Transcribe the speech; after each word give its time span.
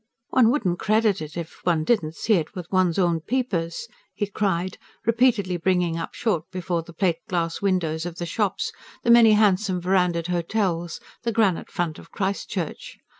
"One 0.31 0.49
wouldn't 0.49 0.79
credit 0.79 1.21
it 1.21 1.37
if 1.37 1.61
one 1.63 1.83
didn't 1.83 2.15
see 2.15 2.33
it 2.33 2.55
with 2.55 2.65
one's 2.71 2.97
own 2.97 3.19
peepers!" 3.19 3.87
he 4.15 4.25
cried, 4.25 4.79
repeatedly 5.05 5.57
bringing 5.57 5.95
up 5.95 6.15
short 6.15 6.49
before 6.49 6.81
the 6.81 6.91
plate 6.91 7.19
glass 7.27 7.61
windows 7.61 8.07
of 8.07 8.15
the 8.15 8.25
shops, 8.25 8.71
the 9.03 9.11
many 9.11 9.33
handsome, 9.33 9.79
verandahed 9.79 10.25
hotels, 10.25 10.99
the 11.21 11.31
granite 11.31 11.69
front 11.69 11.99
of 11.99 12.09
Christ 12.09 12.49
Church. 12.49 12.97